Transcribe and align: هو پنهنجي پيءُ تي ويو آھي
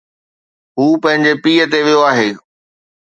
هو 0.79 0.87
پنهنجي 1.03 1.33
پيءُ 1.43 1.63
تي 1.71 1.79
ويو 1.85 2.01
آھي 2.11 2.29